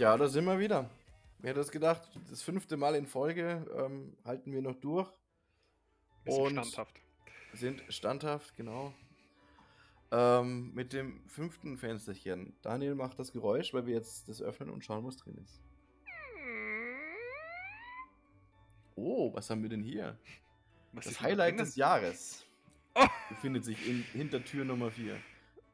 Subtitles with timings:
[0.00, 0.88] Ja, da sind wir wieder.
[1.40, 2.08] Wer hätte das gedacht?
[2.30, 5.12] Das fünfte Mal in Folge ähm, halten wir noch durch.
[6.24, 7.00] Wir sind standhaft.
[7.52, 8.94] Sind standhaft, genau.
[10.10, 12.56] Ähm, mit dem fünften Fensterchen.
[12.62, 15.60] Daniel macht das Geräusch, weil wir jetzt das öffnen und schauen, was drin ist.
[18.94, 20.18] Oh, was haben wir denn hier?
[20.92, 22.46] Was das Highlight des Jahres
[22.94, 23.04] oh.
[23.28, 25.18] befindet sich in Hintertür Nummer 4.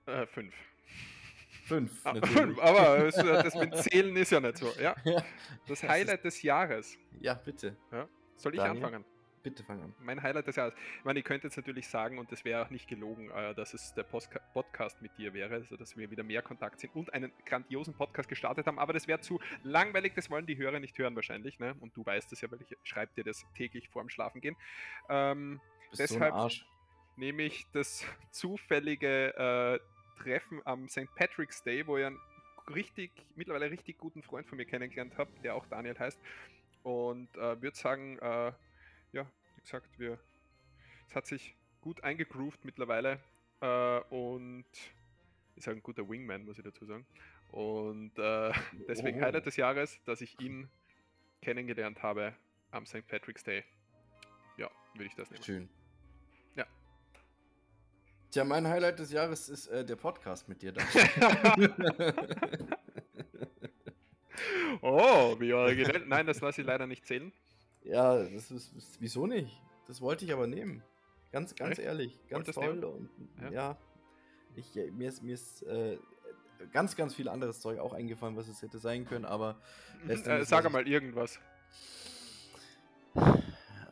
[0.07, 0.53] Äh, fünf.
[1.67, 4.73] Fünf, ah, fünf aber das mit Zählen ist ja nicht so.
[4.81, 4.95] Ja.
[5.67, 6.97] Das Highlight des Jahres.
[7.21, 7.77] Ja, bitte.
[7.91, 8.09] Ja.
[8.37, 8.85] Soll ich Daniel?
[8.85, 9.05] anfangen?
[9.43, 9.95] Bitte fang an.
[10.01, 10.75] Mein Highlight des Jahres.
[10.99, 13.75] Ich meine, ihr könnt jetzt natürlich sagen, und das wäre auch nicht gelogen, äh, dass
[13.75, 17.13] es der Postka Podcast mit dir wäre, also dass wir wieder mehr Kontakt sind und
[17.13, 20.97] einen grandiosen Podcast gestartet haben, aber das wäre zu langweilig, das wollen die Hörer nicht
[20.99, 21.75] hören wahrscheinlich, ne?
[21.81, 24.57] Und du weißt es ja, weil ich schreibe dir das täglich vorm Schlafengehen.
[25.09, 25.61] Ähm,
[25.97, 26.49] deshalb so
[27.17, 31.15] nehme ich das zufällige äh, Treffen am St.
[31.15, 32.19] Patrick's Day, wo ich einen
[32.75, 36.19] richtig, mittlerweile richtig guten Freund von mir kennengelernt habe, der auch Daniel heißt.
[36.83, 38.53] Und äh, würde sagen, äh,
[39.13, 40.19] ja, wie gesagt, wir,
[41.09, 43.21] es hat sich gut eingegroovt mittlerweile
[43.61, 44.67] äh, und
[45.57, 47.07] ist halt ein guter Wingman, muss ich dazu sagen.
[47.51, 48.53] Und äh,
[48.89, 49.23] deswegen oh.
[49.25, 50.69] Highlight des Jahres, dass ich ihn
[51.43, 52.35] kennengelernt habe
[52.71, 53.07] am St.
[53.07, 53.65] Patrick's Day.
[54.57, 55.43] Ja, würde ich das nehmen.
[55.43, 55.69] Schön.
[58.37, 58.43] Ja.
[58.43, 60.75] Tja, mein Highlight des Jahres ist äh, der Podcast mit dir.
[64.83, 66.05] oh, wie originell.
[66.07, 67.33] Nein, das lasse ich leider nicht zählen.
[67.83, 69.59] Ja, das ist, wieso nicht?
[69.87, 70.83] Das wollte ich aber nehmen.
[71.33, 71.87] Ganz, ganz Echt?
[71.87, 72.85] ehrlich, ganz toll.
[72.85, 73.09] Und,
[73.41, 73.51] ja.
[73.51, 73.79] ja,
[74.55, 75.97] ich, mir ist, mir ist äh,
[76.73, 79.57] ganz, ganz viel anderes Zeug auch eingefallen, was es hätte sein können, aber.
[80.07, 81.41] Äh, sag mal irgendwas.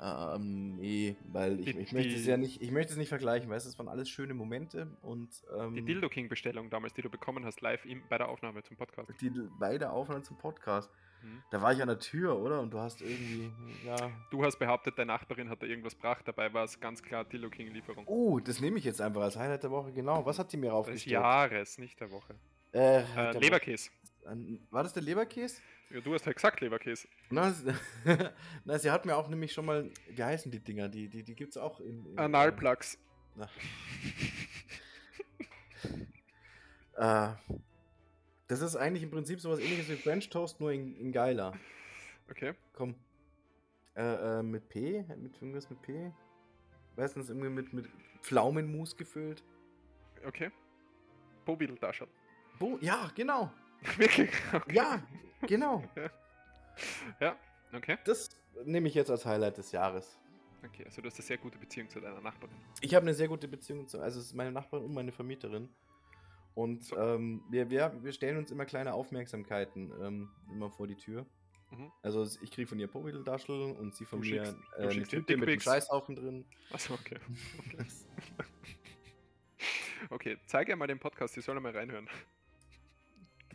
[0.04, 3.64] Ähm, nee, weil ich, ich möchte es ja nicht, ich möchte es nicht vergleichen, weißt
[3.64, 7.08] du, es waren alles schöne Momente und ähm, Die Dildo King Bestellung damals, die du
[7.08, 9.10] bekommen hast, live im, bei der Aufnahme zum Podcast.
[9.22, 10.90] Die, bei der Aufnahme zum Podcast.
[11.22, 11.42] Mhm.
[11.50, 12.60] Da war ich an der Tür, oder?
[12.60, 13.50] Und du hast irgendwie,
[13.86, 14.10] ja.
[14.30, 17.48] Du hast behauptet, deine Nachbarin hat da irgendwas gebracht, dabei war es ganz klar Dildo
[17.48, 18.06] King Lieferung.
[18.06, 20.26] Oh, das nehme ich jetzt einfach als Highlight der Woche, genau.
[20.26, 21.06] Was hat die mir aufgestellt?
[21.06, 22.34] Des Jahres, nicht der Woche.
[22.72, 23.88] Äh, äh Leberkäse.
[24.70, 25.60] War das der Leberkäse?
[25.90, 27.06] Ja, du hast halt gesagt Leberkäse.
[27.30, 27.54] Na,
[28.64, 30.88] na, sie hat mir auch nämlich schon mal, wie heißen die Dinger?
[30.88, 32.06] Die, die, die gibt es auch in.
[32.06, 32.98] in Analplugs.
[36.96, 37.28] äh,
[38.48, 41.52] das ist eigentlich im Prinzip sowas ähnliches wie French Toast, nur in, in geiler.
[42.30, 42.54] Okay.
[42.72, 42.94] Komm.
[43.96, 45.04] Äh, äh, mit P?
[45.16, 46.12] Mit irgendwas mit P?
[46.96, 47.88] Meistens irgendwie mit, mit
[48.22, 49.42] Pflaumenmus gefüllt.
[50.26, 50.50] Okay.
[51.44, 52.06] Bobideltaschen.
[52.58, 53.52] Bo ja, genau.
[53.96, 54.30] Wirklich?
[54.52, 54.74] Okay.
[54.74, 55.02] Ja,
[55.46, 55.84] genau.
[57.20, 57.36] ja,
[57.72, 57.98] okay.
[58.04, 58.30] Das
[58.64, 60.18] nehme ich jetzt als Highlight des Jahres.
[60.64, 62.56] Okay, also du hast eine sehr gute Beziehung zu deiner Nachbarin.
[62.80, 65.68] Ich habe eine sehr gute Beziehung zu, also es ist meine Nachbarin und meine Vermieterin.
[66.54, 66.96] Und so.
[66.96, 71.26] ähm, wir, wir, wir stellen uns immer kleine Aufmerksamkeiten ähm, immer vor die Tür.
[71.70, 71.92] Mhm.
[72.02, 75.36] Also ich kriege von ihr Pomideldaschel und sie von du mir schickst, äh, eine Tüte
[75.36, 76.44] mit einem Scheißhaufen drin.
[76.72, 77.18] Achso, okay.
[80.10, 80.34] Okay.
[80.34, 82.08] okay, zeig ihr mal den Podcast, die sollen mal reinhören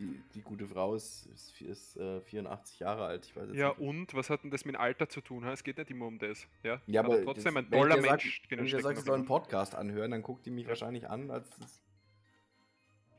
[0.00, 3.26] die, die gute Frau ist, ist, ist äh, 84 Jahre alt.
[3.26, 3.78] Ich weiß ja, nicht.
[3.78, 5.44] und was hat denn das mit Alter zu tun?
[5.44, 6.46] Es geht nicht immer um das.
[6.62, 8.40] Ja, ja aber trotzdem das, ein toller Mensch.
[8.42, 10.70] Sag, wenn ich dir sage, ich soll einen Podcast anhören, dann guckt die mich ja.
[10.70, 11.48] wahrscheinlich an, als.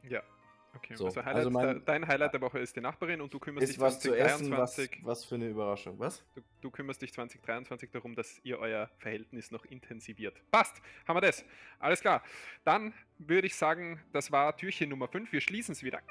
[0.03, 0.23] Ja.
[0.73, 3.39] Okay, so, also, Highlight, also mein, dein Highlight der Woche ist die Nachbarin und du
[3.39, 4.91] kümmerst dich 2023.
[4.91, 6.23] Essen, was, was, für eine Überraschung, was?
[6.33, 10.41] Du, du, kümmerst dich 2023 darum, dass ihr euer Verhältnis noch intensiviert.
[10.49, 11.43] Passt, haben wir das.
[11.77, 12.23] Alles klar.
[12.63, 15.33] Dann würde ich sagen, das war Türchen Nummer 5.
[15.33, 16.01] Wir schließen es wieder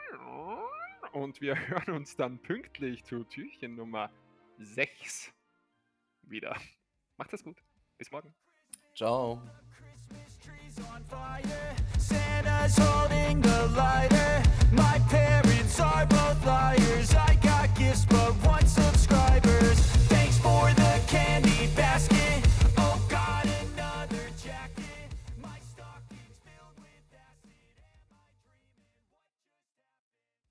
[1.12, 4.10] und wir hören uns dann pünktlich zu Türchen Nummer
[4.58, 5.32] 6
[6.22, 6.56] wieder.
[7.16, 7.62] Macht es gut.
[7.98, 8.34] Bis morgen.
[8.94, 9.42] Ciao.